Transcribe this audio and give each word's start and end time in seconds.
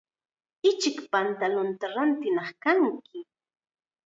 Ichik 0.69 0.97
pantalunta 1.11 1.85
rintinaq 1.95 2.49
kanki. 2.63 3.19